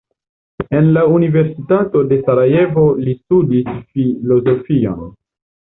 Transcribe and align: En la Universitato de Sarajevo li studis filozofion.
En 0.77 0.87
la 0.95 1.03
Universitato 1.17 2.01
de 2.13 2.19
Sarajevo 2.29 2.87
li 3.05 3.15
studis 3.21 3.71
filozofion. 3.95 5.09